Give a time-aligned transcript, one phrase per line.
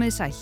[0.00, 0.36] Komið sæl.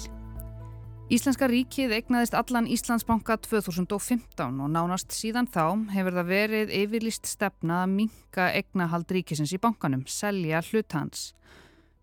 [1.10, 5.64] Íslenska ríkið eignaðist allan Íslandsbanka 2015 og nánast síðan þá
[5.96, 11.32] hefur það verið yfirlist stefna að minka eignahald ríkisins í bankanum, selja hlutans.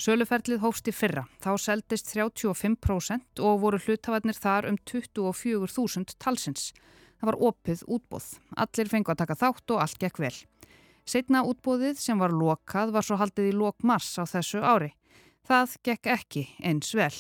[0.04, 6.74] Söluferlið hófst í fyrra, þá seldist 35% og voru hlutavarnir þar um 24.000 talsins.
[7.22, 8.28] Það var opið útbóð.
[8.66, 10.34] Allir fengu að taka þátt og allt gekk vel.
[11.08, 14.92] Setna útbóðið sem var lokað var svo haldið í lok mars á þessu ári.
[15.48, 17.16] Það gekk ekki eins vel.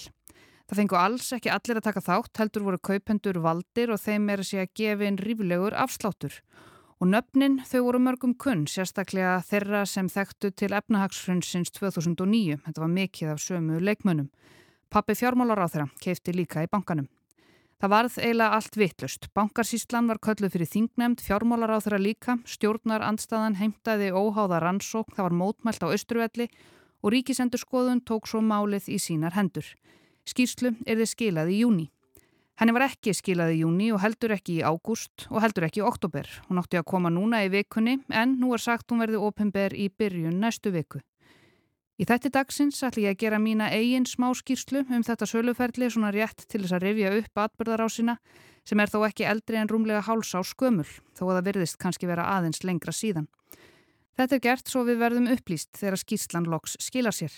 [0.65, 4.41] Það fengu alls ekki allir að taka þátt, heldur voru kaupendur valdir og þeim er
[4.41, 6.39] að sé að gefa inn ríflegur afsláttur.
[6.97, 12.57] Og nöfnin þau voru mörgum kunn, sérstaklega þeirra sem þekktu til efnahagsfrunnsins 2009.
[12.65, 14.31] Þetta var mikið af sömu leikmönum.
[14.89, 17.11] Pappi fjármálar á þeirra keipti líka í bankanum.
[17.75, 19.27] Það varð eiginlega allt vittlust.
[19.35, 25.27] Bankarsíslan var kölluð fyrir þingnemd, fjármálar á þeirra líka, stjórnar andstaðan heimtaði óháða rannsók, það
[25.27, 26.47] var mótmælt á Östruvelli
[27.03, 29.67] og ríkisendur skoðun tók svo málið í sínar hendur.
[30.25, 31.89] Skýrslu er þið skilað í júni.
[32.55, 35.85] Henni var ekki skilað í júni og heldur ekki í ágúst og heldur ekki í
[35.85, 36.29] oktober.
[36.47, 39.89] Hún átti að koma núna í vikunni en nú er sagt hún verði ofinber í
[39.91, 41.01] byrjun næstu viku.
[41.95, 46.11] Í þætti dagsins ætla ég að gera mína eigin smá skýrslu um þetta söluferli svona
[46.15, 48.17] rétt til þess að rifja upp atbyrðarásina
[48.67, 52.09] sem er þó ekki eldri en rúmlega háls á skömmul þó að það virðist kannski
[52.09, 53.29] vera aðeins lengra síðan.
[54.15, 57.31] Þetta er gert svo við verðum upplýst þegar skýrslan loks skilar sér.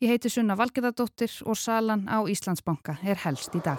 [0.00, 3.76] Ég heiti Sunna Valgeðardóttir og salan á Íslandsbanka er helst í dag.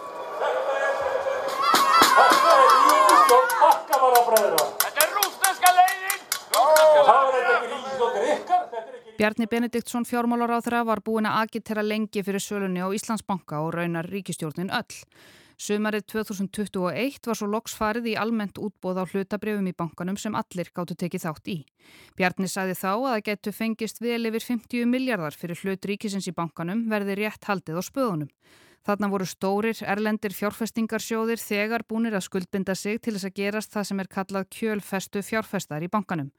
[4.84, 6.22] Þetta er rúsneska leiðin!
[9.18, 14.70] Bjarni Benediktsson fjármálaráþra var búin að agitera lengi fyrir sölunni á Íslandsbanka og raunar ríkistjórnin
[14.70, 15.02] öll.
[15.62, 20.72] Sumarið 2021 var svo loks farið í almennt útbóð á hlutabrefum í bankanum sem allir
[20.74, 21.58] gáttu tekið þátt í.
[22.18, 26.34] Bjarni sagði þá að það getur fengist vel yfir 50 miljardar fyrir hlut ríkisins í
[26.34, 28.34] bankanum verði rétt haldið á spöðunum.
[28.82, 33.90] Þarna voru stórir, erlendir fjárfestingarsjóðir þegar búinir að skuldbinda sig til þess að gerast það
[33.92, 36.32] sem er kallað kjölfestu fjárfestar í bankanum.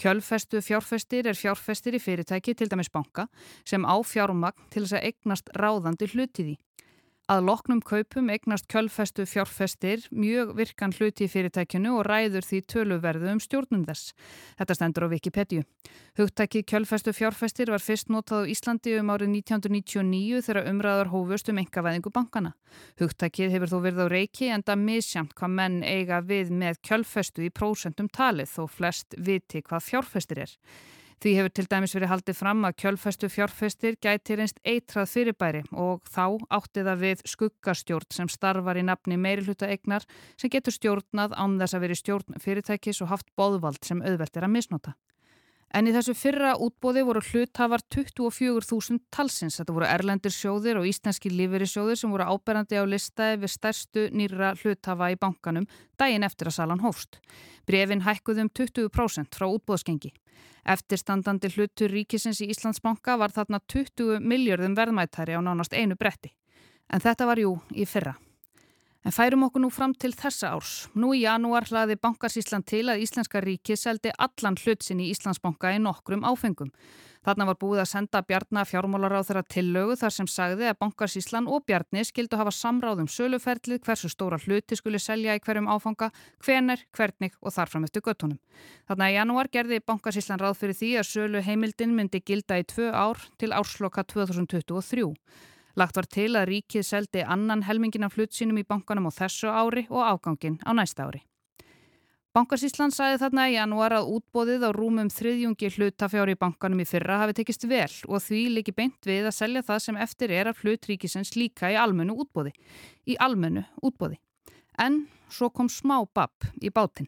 [0.00, 3.28] Kjölfestu fjárfestir er fjárfestir í fyrirtæki, til dæmis banka,
[3.68, 6.56] sem á fjármagn til þess að eignast ráðandi hlutiði.
[7.24, 13.30] Að loknum kaupum eignast kjölfestu fjárfestir mjög virkan hluti í fyrirtækjunu og ræður því töluverðu
[13.32, 14.10] um stjórnum þess.
[14.58, 15.64] Þetta stendur á Wikipedia.
[16.20, 21.62] Hugtæki kjölfestu fjárfestir var fyrst notað á Íslandi um árið 1999 þegar umræðar hófust um
[21.64, 22.52] engavæðingu bankana.
[23.00, 27.48] Hugtækið hefur þó verið á reiki en það misjamt hvað menn eiga við með kjölfestu
[27.48, 30.52] í prósentum talið þó flest viti hvað fjárfestir er.
[31.22, 36.04] Því hefur til dæmis verið haldið fram að kjölfæstu fjárfestir gæti reynst eitrað fyrirbæri og
[36.10, 36.24] þá
[36.58, 40.04] átti það við skuggastjórn sem starfar í nafni meiri hluta eignar
[40.36, 44.48] sem getur stjórnað án þess að veri stjórn fyrirtækis og haft bóðvald sem auðvelt er
[44.48, 44.96] að misnota.
[45.74, 49.56] En í þessu fyrra útbóði voru hluthafar 24.000 talsins.
[49.58, 54.52] Þetta voru erlendir sjóðir og íslenski lífeyrisjóðir sem voru áberandi á listaði við stærstu nýra
[54.60, 55.66] hluthafa í bankanum
[55.98, 57.18] daginn eftir að salan hófst.
[57.66, 60.12] Brefin hækkuðum 20% frá útbóðsgengi.
[60.64, 66.32] Eftirstandandi hlutur ríkisins í Íslandsbanka var þarna 20 miljörðum verðmættari á nánast einu bretti.
[66.88, 68.14] En þetta var jú í fyrra.
[69.04, 70.70] En færum okkur nú fram til þessa árs.
[70.96, 75.82] Nú í janúar hlaði Bankarsísland til að Íslenska ríki seldi allan hlutsin í Íslandsbanka í
[75.84, 76.70] nokkrum áfengum.
[77.24, 81.50] Þarna var búið að senda Bjarnar fjármálar á þeirra tillögu þar sem sagði að Bankarsíslan
[81.52, 86.08] og Bjarni skildu hafa samráðum söluferlið hversu stóra hluti skuli selja í hverjum áfanga,
[86.44, 88.40] hvener, hvernig og þarfram eftir göttunum.
[88.88, 92.92] Þarna í janúar gerði Bankarsíslan ráð fyrir því að sölu heimildin myndi gilda í tvö
[92.92, 95.10] ár til ársloka 2023.
[95.74, 99.50] Lagt var til að ríkið seldi annan helmingin af hlut sínum í bankanum á þessu
[99.50, 101.24] ári og ágangin á næsta ári.
[102.34, 107.20] Bankarsísland sagði þarna í janúar að útbóðið á rúmum þriðjungi hlutafjári í bankanum í fyrra
[107.20, 110.62] hafi tekist vel og því líki beint við að selja það sem eftir er af
[110.64, 112.50] hlutríkisens líka í almennu útbóði.
[113.06, 114.18] Í almennu útbóði.
[114.82, 117.06] En svo kom smá babb í bátinn.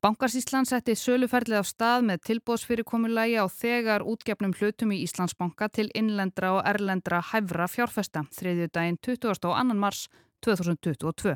[0.00, 6.54] Bankarsíslan setti söluferlið á stað með tilbóðsfyrirkomulagi á þegar útgefnum hlutum í Íslandsbanka til innlendra
[6.56, 9.74] og erlendra hæfra fjárfesta þriðju daginn 22.
[9.76, 10.06] mars
[10.40, 11.34] 2022.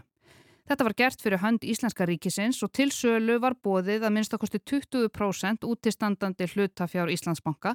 [0.64, 5.66] Þetta var gert fyrir hönd Íslenska ríkisins og til sölu var bóðið að minnstakosti 20%
[5.68, 7.74] útistandandi hlutafjár Íslandsbanka.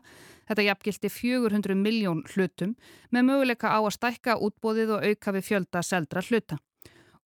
[0.50, 2.74] Þetta jafngildi 400 miljón hlutum
[3.14, 6.58] með möguleika á að stækka útbóðið og auka við fjölda seldra hluta.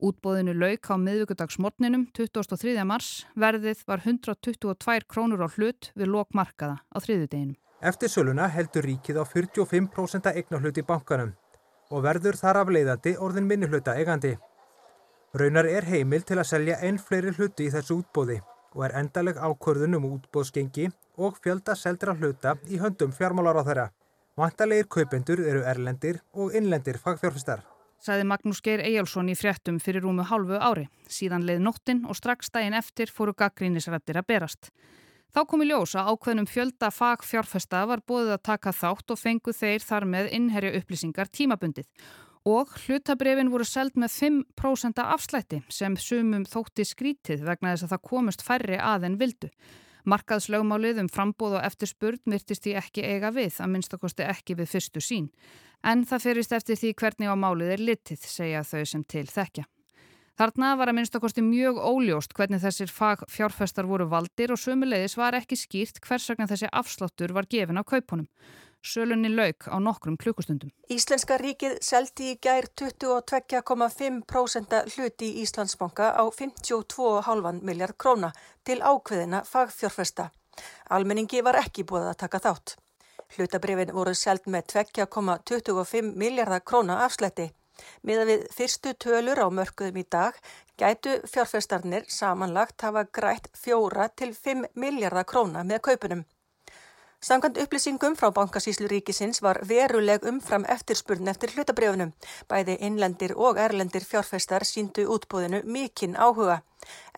[0.04, 2.74] Útbóðinu lauk á miðvíkudagsmorninum 23.
[2.84, 3.24] mars.
[3.40, 7.56] Verðið var 122 krónur á hlut við lokmarkaða á þriðudeginum.
[7.80, 11.32] Eftir söluna heldur ríkið á 45% eignar hlut í bankanum
[11.88, 14.36] og verður þar af leiðandi orðin minni hluta eigandi.
[15.40, 18.42] Raunar er heimil til að selja einn fleiri hluti í þessu útbóði
[18.76, 23.92] og er endaleg ákvörðun um útbóðsgengi og fjölda seldra hluta í höndum fjármálar á þeirra.
[24.36, 27.64] Vantalegir kaupendur eru erlendir og innlendir fagfjárfistar.
[28.04, 30.90] Saði Magnús Geir Eyjálsson í fréttum fyrir rúmu hálfu ári.
[31.08, 34.68] Síðan leið nóttin og strax daginn eftir fóru gaggrínisrættir að berast.
[35.32, 39.56] Þá kom í ljós að ákveðnum fjölda fagfjárfesta var bóðið að taka þátt og fengu
[39.56, 41.88] þeir þar með innherja upplýsingar tímabundið.
[42.44, 48.06] Og hlutabrefin voru seld með 5% afslætti sem sumum þótti skrítið vegna þess að það
[48.12, 49.54] komust færri að en vildu.
[50.04, 55.00] Markaðslögmálið um frambóð og eftirspurn myrtist því ekki eiga við, að minnstakosti ekki við fyrstu
[55.00, 55.30] sín.
[55.84, 59.66] En það fyrist eftir því hvernig á málið er litið, segja þau sem til þekkja.
[60.40, 65.56] Þarna var að minnstakosti mjög óljóst hvernig þessir fjárfestar voru valdir og sömulegis var ekki
[65.60, 68.28] skýrt hvers vegna þessi afsláttur var gefin á kaupunum.
[68.84, 70.72] Sölunni lauk á nokkrum klukkustundum.
[70.92, 78.34] Íslenska ríkið seldi í gær 22,5% hluti í Íslandsbanka á 52,5 miljard króna
[78.66, 80.32] til ákveðina fagfjárfesta.
[80.90, 82.83] Almenningi var ekki búið að taka þátt.
[83.34, 87.50] Hlutabrifin voru seld með 2,25 miljardar króna afslætti.
[88.06, 90.38] Miða við fyrstu tölur á mörkuðum í dag
[90.78, 96.24] gætu fjárfestarnir samanlagt hafa grætt 4 til 5 miljardar króna með kaupunum.
[97.24, 102.10] Samkvæmt upplýsingum frá bankasíslu ríkisins var veruleg umfram eftirspurn eftir hlutabrjöfunum.
[102.52, 106.58] Bæði innlendir og erlendir fjárfestar síndu útbúðinu mikinn áhuga.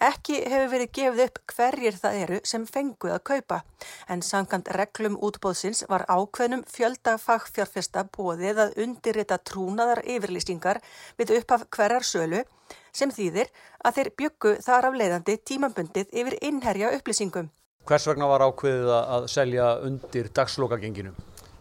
[0.10, 3.60] Ekki hefur verið gefið upp hverjir það eru sem fenguð að kaupa.
[4.08, 10.84] En samkvæmt reglum útbúðsins var ákveðnum fjölda fagfjárfesta bóðið að undirrita trúnaðar yfirlýsingar
[11.18, 12.46] við upphaf hverjar sölu
[12.94, 13.50] sem þýðir
[13.82, 17.50] að þeir byggu þar af leiðandi tímabundið yfir innherja upplýsingum.
[17.86, 21.12] Hvers vegna var ákveðið að selja undir dagslokagenginu?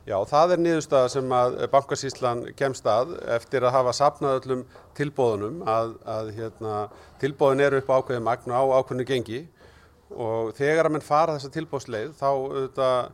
[0.09, 4.63] Já, það er niðurstaða sem að bankasýslan kemst að eftir að hafa sapnað öllum
[4.97, 6.79] tilbóðunum að, að hérna,
[7.21, 9.43] tilbóðin eru upp ákveðið magna á ákveðinu gengi
[10.13, 13.13] og þegar að mann fara þessa tilbóðsleið þá auðvitað,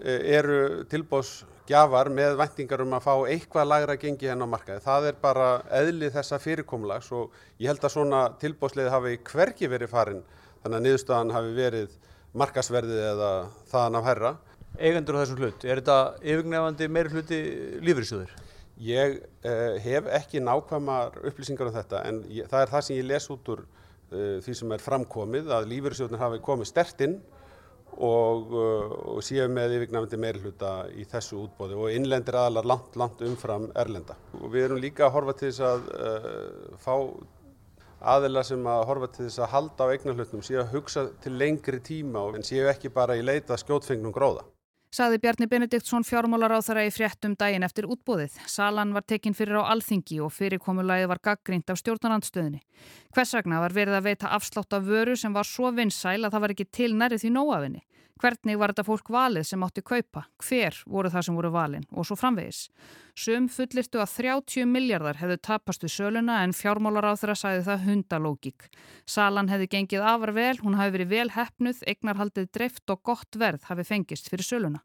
[0.00, 0.60] e, eru
[0.92, 4.84] tilbóðsgjafar með vendingar um að fá eitthvað lagra gengi henn á markaði.
[4.84, 5.48] Það er bara
[5.80, 10.22] eðlið þessa fyrirkomlags og ég held að svona tilbóðsleið hafi hverki verið farin
[10.60, 11.98] þannig að niðurstaðan hafi verið
[12.38, 13.32] markasverðið eða
[13.70, 14.36] þaðan af herra.
[14.78, 17.40] Eigendur á þessum hlut, er þetta yfirgnefandi meiri hluti
[17.82, 18.36] lífriðsjóður?
[18.80, 23.08] Ég eh, hef ekki nákvæmar upplýsingar um þetta en ég, það er það sem ég
[23.10, 27.18] les út úr uh, því sem er framkomið að lífriðsjóðunir hafi komið stertinn
[27.98, 32.96] og, uh, og séu með yfirgnefandi meiri hluta í þessu útbóði og innlendir aðalar langt,
[32.96, 34.16] langt umfram erlenda.
[34.40, 36.94] Og við erum líka að horfa til þess að uh, fá
[38.00, 41.80] aðila sem að horfa til þess að halda á eignarhlutnum séu að hugsa til lengri
[41.84, 44.46] tíma en séu ekki bara í leita skjótfengnum gróða.
[44.90, 48.40] Saði Bjarni Benediktsson fjármálar á þara í fréttum daginn eftir útbóðið.
[48.50, 52.58] Salan var tekinn fyrir á alþingi og fyrirkomulagið var gaggrínt af stjórnarandstöðinni.
[53.14, 56.42] Hvers vegna var verið að veita afslátt af vöru sem var svo vinsæl að það
[56.42, 57.84] var ekki til nærið því nóafinni.
[58.20, 60.26] Hvernig var þetta fólk valið sem átti kaupa?
[60.44, 61.86] Hver voru það sem voru valin?
[61.96, 62.66] Og svo framvegis.
[63.16, 67.86] Sum fullirtu að 30 miljardar hefðu tapast við söluna en fjármálar á þeirra sæði það
[67.86, 68.68] hundalógík.
[69.08, 73.64] Salan hefði gengið afar vel, hún hafi verið vel hefnuð, eignarhaldið dreift og gott verð
[73.70, 74.84] hafi fengist fyrir söluna.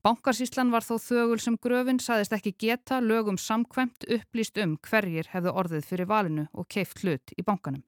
[0.00, 5.52] Bankarsíslan var þó þögul sem gröfin saðist ekki geta lögum samkvæmt upplýst um hverjir hefðu
[5.52, 7.84] orðið fyrir valinu og keift hlut í bankanum.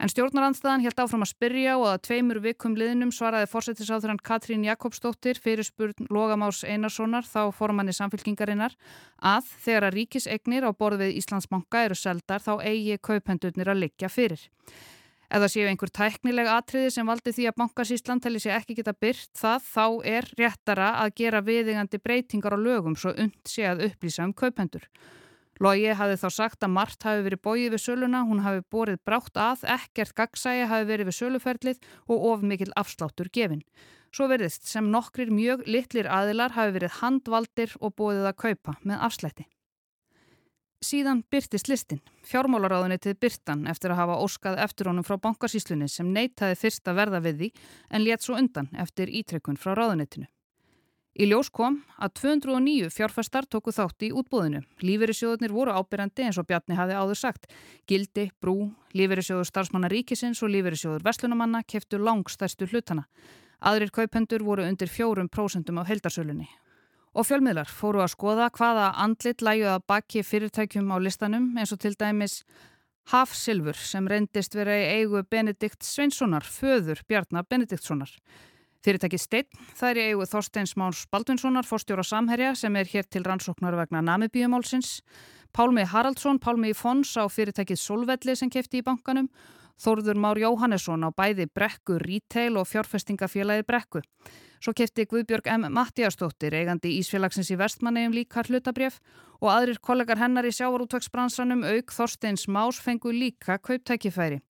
[0.00, 5.36] En stjórnarandstaðan helt áfram að spyrja og að tveimur vikum liðnum svaraði fórsetisátturann Katrín Jakobsdóttir
[5.36, 8.78] fyrir spurn Logamás Einarssonar þá formanni samfélkingarinnar
[9.20, 14.08] að þegar að ríkisegnir á borð við Íslandsbanka eru seldar þá eigi kaupendurnir að liggja
[14.08, 14.48] fyrir.
[15.28, 19.28] Eða séu einhver tæknileg atriði sem valdi því að bankasíslan telli sér ekki geta byrt
[19.36, 19.84] það þá
[20.16, 24.88] er réttara að gera viðingandi breytingar á lögum svo und sé að upplýsa um kaupendur.
[25.60, 29.36] Lógi hafi þá sagt að margt hafi verið bóið við söluna, hún hafi borið brátt
[29.36, 33.60] að, ekkert gagsægi hafi verið við söluferlið og of mikil afsláttur gefin.
[34.08, 39.04] Svo verðist sem nokkrir mjög litlir aðilar hafi verið handvaldir og bóðið að kaupa með
[39.10, 39.46] afslætti.
[40.80, 42.00] Síðan byrtist listin.
[42.24, 47.20] Fjármálaráðunitið byrtan eftir að hafa óskað eftir honum frá bankasíslunni sem neytaði fyrst að verða
[47.28, 47.54] við því
[47.90, 50.24] en létt svo undan eftir ítrekkun frá ráðunitinu.
[51.20, 54.62] Í ljós kom að 209 fjárfæstar tóku þátt í útbúðinu.
[54.80, 57.44] Lífeyrissjóðunir voru ábyrjandi eins og Bjarni hafi áður sagt.
[57.84, 63.04] Gildi, Brú, Lífeyrissjóður starfsmanna ríkisins og Lífeyrissjóður vestlunumanna keftu langstæstu hlutana.
[63.60, 66.48] Aðrir kaupendur voru undir 4% af heldarsölunni.
[67.12, 71.82] Og fjölmiðlar fóru að skoða hvaða andlit lægjuð að baki fyrirtækjum á listanum eins og
[71.84, 72.40] til dæmis
[73.12, 78.08] Hafsilfur sem reyndist vera í eigu Benedikt Sveinssonar, föður Bjarnar Benediktssonar.
[78.80, 83.20] Fyrirtækið Steinn, það er í eigu Þorsteins Máns Baldvinssonar, fórstjóra Samherja sem er hér til
[83.26, 85.02] rannsóknar vegna namibíumálsins.
[85.52, 89.28] Pálmi Haraldsson, Pálmi Fons á fyrirtækið Solvelli sem kefti í bankanum.
[89.80, 94.00] Þórður Már Jóhannesson á bæði Brekku Retail og fjárfestingafélagi Brekku.
[94.60, 95.68] Svo kefti Guðbjörg M.
[95.76, 99.00] Mattiastóttir eigandi Ísfélagsins í vestmannegjum líka hlutabref
[99.40, 104.40] og aðrir kollegar hennar í sjávarútvegsbransanum auk Þorsteins Más fengu líka kauptækifæri.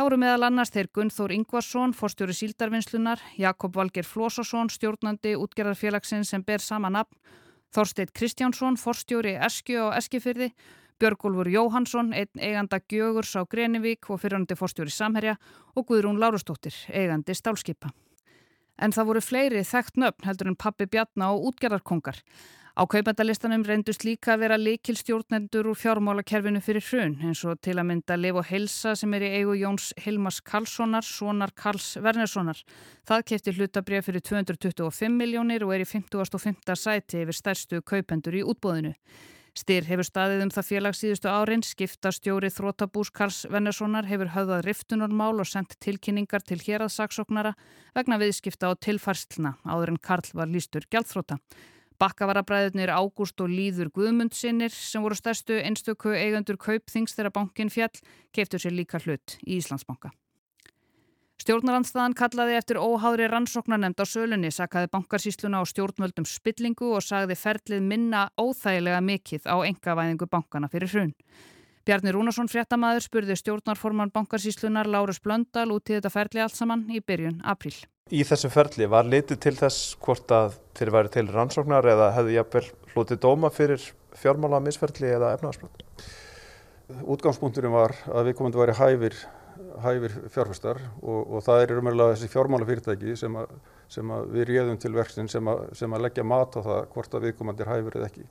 [0.00, 6.40] Það voru meðal annars þeir Gunnþór Ingvarsson, forstjóri síldarvinnslunar, Jakob Valger Flósasson, stjórnandi útgerðarfélagsins sem
[6.40, 7.18] ber sama nafn,
[7.76, 10.54] Þorsteit Kristjánsson, forstjóri Eskju og Eskifyrði,
[10.96, 15.36] Björgólfur Jóhansson, einn eiganda Gjögurs á Grenivík og fyrirhandi forstjóri Samherja
[15.76, 17.92] og Guðrún Lárustóttir, eigandi Stálskipa
[18.80, 22.22] en það voru fleiri þekkt nöfn heldur en pappi Bjarná og útgerðarkongar.
[22.80, 27.74] Á kaupendalistanum reyndust líka að vera likil stjórnendur úr fjármálakerfinu fyrir hrun eins og til
[27.76, 32.62] að mynda Leif og Helsa sem er í eigu Jóns Hilmas Karlssonar, sonar Karls Wernerssonar.
[33.04, 36.72] Það kefti hlutabrið fyrir 225 miljónir og er í 55.
[36.72, 38.94] sæti yfir stærstu kaupendur í útbóðinu.
[39.60, 44.64] Styr hefur staðið um það félags síðustu árin, skipta stjóri Þrótabús Karls Vennessonar hefur höfðað
[44.70, 47.52] riftunarmál og sendt tilkynningar til hér að saksóknara
[47.92, 51.36] vegna viðskipta á tilfarsluna áður en Karl var lístur gjaldþróta.
[52.00, 57.92] Bakkavarabræðurnir Ágúst og Líður Guðmundsinnir sem voru stærstu einstöku eigandur kaupþings þegar bankin fjall
[58.32, 60.14] keiftur sér líka hlut í Íslandsbanka.
[61.40, 67.84] Stjórnarandstaðan kallaði eftir óháðri rannsóknarnemnd á sölunni, sakaði bankarsýsluna á stjórnvöldum spillingu og sagði ferlið
[67.84, 71.14] minna óþægilega mikill á engavæðingu bankana fyrir hrun.
[71.88, 77.00] Bjarni Rúnarsson fréttamaður spurði stjórnarforman bankarsýslunar Lárus Blöndal út í þetta ferli allt saman í
[77.00, 77.72] byrjun april.
[78.12, 82.36] Í þessu ferli var litið til þess hvort að þeir væri til rannsóknar eða hefði
[82.36, 83.84] jafnvel hlutið dóma fyrir
[84.18, 85.84] fjármála misferli eða efnaðarsbrot?
[87.06, 89.20] Útgangspunkturinn var að við komum að vera hæfir
[89.80, 93.46] hæfir fjárfæstar og, og það er umverulega þessi fjármála fyrirtæki sem, a,
[93.92, 97.26] sem við réðum til verksin sem, a, sem að leggja mat á það hvort að
[97.28, 98.26] viðkomandi er hæfir eða ekki.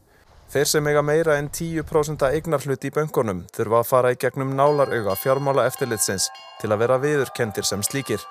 [0.50, 5.14] Þeir sem eiga meira en 10% eignarhlut í böngunum þurfa að fara í gegnum nálarauga
[5.22, 6.26] fjármála eftirlitsins
[6.58, 8.24] til að vera viðurkendir sem slíkir.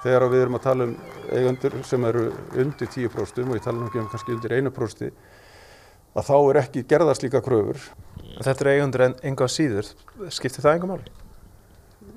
[0.00, 0.94] Þegar við erum að tala um
[1.36, 2.24] eigandur sem eru
[2.56, 5.20] undir 10% og ég tala nú ekki um kannski undir 1%
[6.16, 7.84] að þá er ekki gerðast líka kröfur.
[8.40, 9.92] Þetta er eigandur en enga síður.
[10.32, 11.16] Skiptir það enga máli?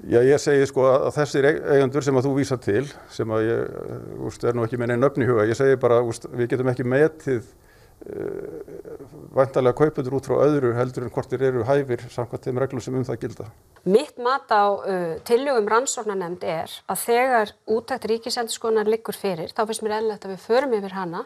[0.08, 4.20] Já, ég segi sko að þessir eigandur sem að þú vísa til, sem að ég
[4.24, 6.88] úst, er nú ekki með neina öfni huga, ég segi bara úst, við getum ekki
[6.88, 7.44] metið
[9.36, 12.96] vantarlega kaupundur út frá öðru heldur en hvort þeir eru hæfir samkvæmt þeim reglum sem
[12.96, 13.48] um það gilda.
[13.90, 19.84] Mitt mat á uh, tillögum rannsóknarnemnd er að þegar útækt ríkisendurskonar liggur fyrir, þá finnst
[19.86, 21.26] mér eðlilegt að við förum yfir hana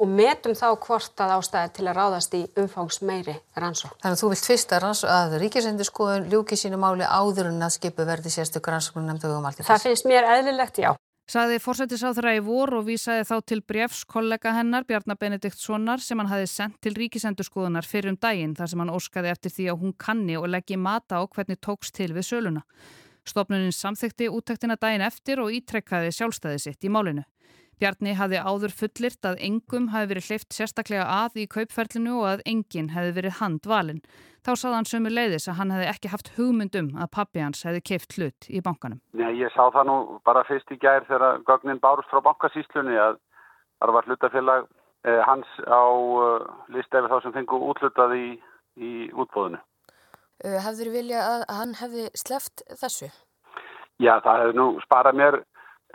[0.00, 3.98] og metum þá hvort að ástæði til að ráðast í umfangs meiri rannsókn.
[4.00, 8.06] Þannig að þú vilt fyrst að, að ríkisendurskoðun ljúki sínu máli áður en að skipu
[8.08, 9.74] verði sérstök rannsóknum nefndu um allt í fyrst.
[9.74, 10.94] Það finnst mér eðlilegt, já.
[11.30, 16.26] Saði fórsættisáþra í vor og vísaði þá til brefs kollega hennar Bjarnar Benediktssonar sem hann
[16.26, 19.92] hafi sendt til ríkisendurskoðunar fyrir um daginn þar sem hann óskaði eftir því að hún
[19.94, 22.64] kanni og leggji mata á hvernig tóks til við söluna.
[23.22, 27.22] Stopnunin samþykti úttektina daginn eftir og ítrekkaði sjálfstæði sitt í málinu.
[27.80, 32.42] Bjarni hafi áður fullirt að engum hafi verið hleyft sérstaklega að í kaupferlinu og að
[32.50, 34.02] enginn hefði verið handvalin.
[34.44, 37.80] Þá sað hann sömu leiðis að hann hefði ekki haft hugmyndum að pappi hans hefði
[37.90, 39.00] keift hlut í bankanum.
[39.16, 39.96] Nei, ég sá það nú
[40.28, 43.16] bara fyrst í gær þegar gögnin bárust frá bankasýslunni að
[43.80, 44.68] það var hlutafélag
[45.08, 46.44] eh, hans á uh,
[46.76, 48.28] listefi þá sem fengu útlutað í,
[48.76, 49.60] í útbóðinu.
[50.44, 53.08] Uh, hefður þið vilja að hann hefði sleft þessu?
[54.00, 55.40] Já, það hefði nú sparað mér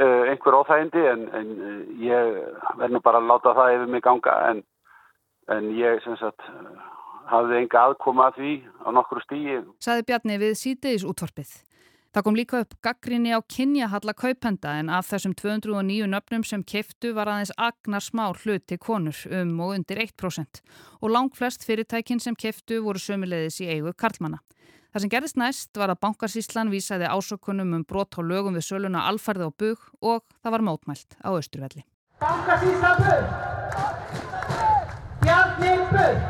[0.04, 2.40] einhver óþægindi en, en uh, ég
[2.80, 4.64] verð nú bara að láta það yfir mig ganga en,
[5.56, 6.44] en ég sem sagt
[7.30, 8.52] hafði enga aðkoma að því
[8.86, 9.62] á nokkru stíi.
[9.84, 11.56] Saði Bjarni við sítiðis útvarpið.
[12.16, 17.12] Það kom líka upp gaggrinni á kynjahalla kaupenda en af þessum 209 nöfnum sem keftu
[17.18, 20.62] var aðeins agnar smá hluti konur um og undir 1%
[21.02, 24.40] og lang flest fyrirtækin sem keftu voru sömulegðis í eigu karlmanna.
[24.96, 29.02] Það sem gerðist næst var að bankarsíslan vísaði ásökunum um brot á lögum við söluna
[29.10, 31.84] alfarði á bug og það var mótmælt á Östurvelli.
[32.24, 33.26] Bankarsíslan bug!
[35.26, 36.24] Bjarni bug!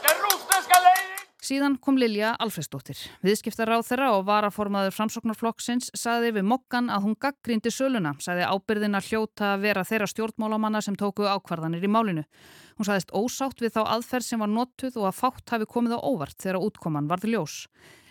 [1.51, 2.95] Síðan kom Lilja Alfredsdóttir.
[3.27, 9.49] Viðskiptaráð þeirra og varaformaður framsóknarflokksins saði við mokkan að hún gaggrindi söluna, saði ábyrðina hljóta
[9.57, 12.23] að vera þeirra stjórnmálamanna sem tóku ákvarðanir í málinu.
[12.79, 16.05] Hún saðist ósátt við þá aðferð sem var notuð og að fátt hafi komið á
[16.07, 17.57] óvart þegar útkoman varði ljós.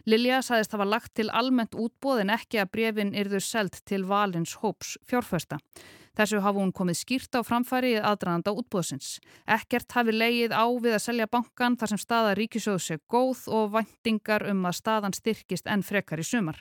[0.06, 4.56] Lilja saðist hafa lagt til almennt útbóð en ekki að brefin yrðu selt til valins
[4.62, 5.58] hóps fjárfesta.
[6.16, 9.20] Þessu hafa hún komið skýrt á framfæri í aðdraðanda útbóðsins.
[9.46, 13.76] Ekkert hafi leið á við að selja bankan þar sem staða ríkisjóðs er góð og
[13.76, 16.58] væntingar um að staðan styrkist enn frekar í sumar.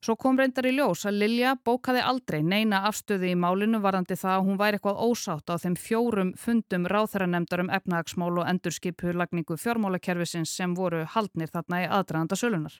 [0.00, 4.36] Svo kom reyndar í ljós að Lilja bókaði aldrei neina afstöðu í málinu varandi það
[4.38, 9.58] að hún væri eitthvað ósátt á þeim fjórum fundum ráþæranemdar um efnahagsmál og endurskipu lagningu
[9.60, 12.78] fjármálakerfisins sem voru haldnir þarna í aðdraðanda sölunar.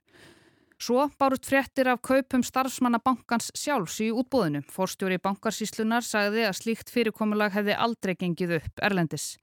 [0.80, 4.62] Svo bárut fréttir af kaupum starfsmanna bankans sjálfs í útbúðinu.
[4.72, 9.34] Forstjóri bankarsíslunar sagði að slíkt fyrirkomulag hefði aldrei gengið upp Erlendis.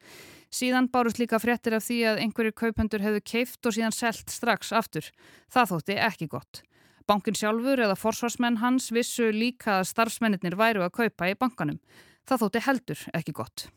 [0.50, 4.74] Síðan bárust líka fréttir af því að einhverjir kaupendur hefðu keift og síðan selt strax
[4.74, 5.12] aftur.
[5.54, 6.64] Það þótti ekki gott.
[7.08, 11.78] Bankin sjálfur eða forsvarsmenn hans vissu líka að starfsmennir væru að kaupa í bankanum.
[12.28, 13.68] Það þótti heldur ekki gott.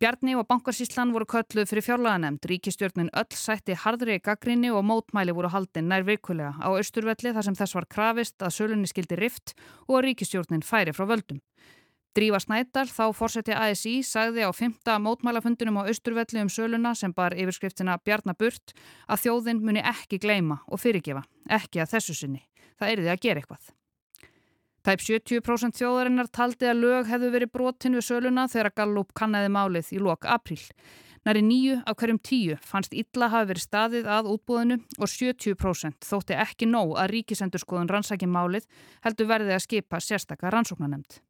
[0.00, 2.46] Bjarni og bankarsíslan voru kölluð fyrir fjárlaganemnd.
[2.46, 7.56] Ríkistjórnin öll sætti hardri gaggrinni og mótmæli voru haldinn nær virkulega á austurvelli þar sem
[7.58, 9.56] þess var krafist að sölunni skildi rift
[9.88, 11.42] og að ríkistjórnin færi frá völdum.
[12.14, 17.34] Drífa Snædal, þá fórseti ASI, sagði á fymta mótmælafundunum á austurvelli um söluna sem bar
[17.34, 18.74] yfirskriftina Bjarnaburt
[19.06, 22.46] að þjóðin muni ekki gleima og fyrirgefa, ekki að þessu sinni
[22.80, 23.68] það er því að gera eitthvað.
[24.80, 29.92] Tæp 70% þjóðarinnar taldi að lög hefðu verið brotin við söluna þegar Gallup kannæði málið
[29.92, 30.60] í lok april.
[31.28, 36.38] Næri nýju af hverjum tíu fannst illa hafi verið staðið að útbúðinu og 70% þótti
[36.46, 38.70] ekki nóg að ríkisendurskoðun rannsækjum málið
[39.04, 41.20] heldur verðið að skipa sérstakka rannsóknanemnd.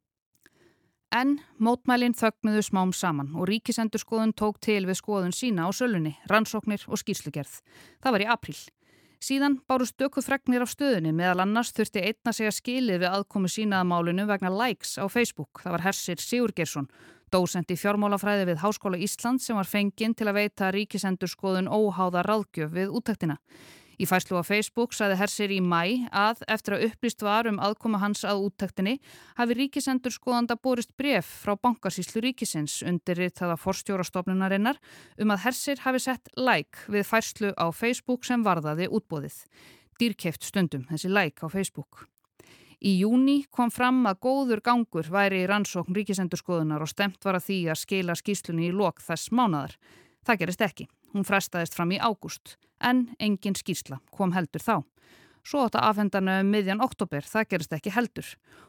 [1.11, 6.87] En mótmælinn þögnuðu smám saman og ríkisendurskoðun tók til við skoðun sína á sölunni, rannsóknir
[6.87, 7.59] og skýrslugerð.
[7.99, 8.55] Það var í april.
[9.21, 13.85] Síðan báru stöku fregnir af stöðunni meðal annars þurfti einna segja skilið við aðkomi sínaða
[13.85, 15.61] málinu vegna likes á Facebook.
[15.61, 16.87] Það var Hersir Sigurgersson,
[17.29, 22.25] dósend í fjármálafræði við Háskóla Ísland sem var fenginn til að veita ríkisendur skoðun óháða
[22.25, 23.37] ráðgjöf við útæktina.
[23.99, 27.99] Í fæslu á Facebook saði Hersir í mæ að eftir að upplýst var um aðkoma
[28.01, 28.95] hans að úttektinni
[29.39, 34.79] hafi ríkisendur skoðanda borist bref frá bankasíslu ríkisins undir það að forstjórastofnunarinnar
[35.19, 39.43] um að Hersir hafi sett like við fæslu á Facebook sem varðaði útbóðið.
[39.99, 42.07] Dýrkeft stundum þessi like á Facebook.
[42.81, 47.37] Í júni kom fram að góður gangur væri í rannsókn ríkisendur skoðunar og stemt var
[47.37, 49.75] að því að skila skýslunni í lok þess mánadar.
[50.25, 50.87] Það gerist ekki.
[51.11, 54.75] Hún frestaðist fram í ágúst, en engin skýrsla kom heldur þá.
[55.41, 58.27] Svo átt að afhendana um miðjan oktober, það gerist ekki heldur.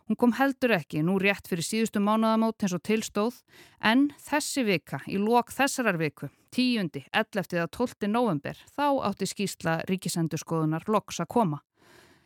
[0.09, 3.43] Hún kom heldur ekki nú rétt fyrir síðustu mánuðamót eins og tilstóð,
[3.85, 6.88] en þessi vika, í lok þessarar viku, 10.
[7.12, 7.61] 11.
[7.61, 8.09] að 12.
[8.09, 11.61] november, þá átti skýrsla ríkisendurskoðunar loks að koma.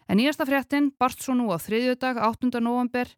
[0.06, 2.62] En nýjasta fréttin barst svo nú á þriðjödag, 8.
[2.62, 3.10] november,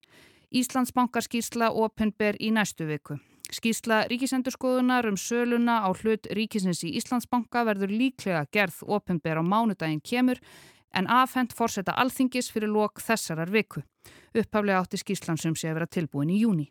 [0.49, 3.19] Íslandsbankar skýrsla ofinber í næstu viku.
[3.49, 10.03] Skísla ríkisendurskoðunar um söluna á hlut ríkisins í Íslandsbanka verður líklega gerð ofinber á mánudaginn
[10.05, 10.37] kemur
[10.93, 13.81] en afhent fórseta alþingis fyrir lok þessarar viku.
[14.37, 16.69] Upphaflega átti skíslan sem sé að vera tilbúin í júni.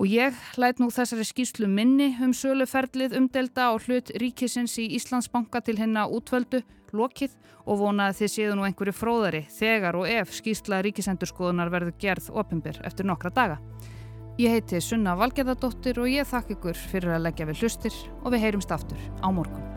[0.00, 5.60] Og ég læt nú þessari skíslu minni um söluferlið umdelda á hlut ríkisins í Íslandsbanka
[5.60, 6.62] til hennar útvöldu,
[6.96, 11.98] lokið og vona að þið séu nú einhverju fróðari þegar og ef skísla ríkisendurskoðunar verður
[12.00, 13.60] gerð ofinber eftir nokkra daga.
[14.38, 18.46] Ég heiti Sunna Valgerðardóttir og ég þakk ykkur fyrir að leggja við hlustir og við
[18.46, 19.69] heyrumst aftur á morgun.